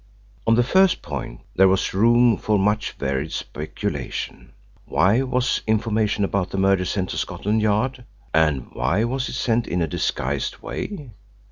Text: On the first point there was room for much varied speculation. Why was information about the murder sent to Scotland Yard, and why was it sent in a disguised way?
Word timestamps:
On 0.47 0.55
the 0.55 0.63
first 0.63 1.03
point 1.03 1.41
there 1.55 1.67
was 1.67 1.93
room 1.93 2.35
for 2.35 2.57
much 2.57 2.93
varied 2.93 3.31
speculation. 3.31 4.53
Why 4.85 5.21
was 5.21 5.61
information 5.67 6.23
about 6.23 6.49
the 6.49 6.57
murder 6.57 6.85
sent 6.85 7.11
to 7.11 7.17
Scotland 7.17 7.61
Yard, 7.61 8.03
and 8.33 8.69
why 8.73 9.03
was 9.03 9.29
it 9.29 9.33
sent 9.35 9.67
in 9.67 9.79
a 9.79 9.85
disguised 9.87 10.57
way? 10.57 11.11